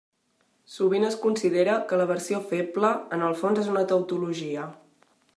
[0.75, 4.65] Sovint es considera que la versió feble en el fons és una tautologia.